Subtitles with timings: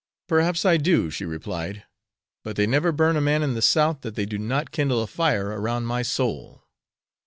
[0.27, 1.83] "Perhaps I do," she replied,
[2.43, 5.05] "but they never burn a man in the South that they do not kindle a
[5.05, 6.63] fire around my soul."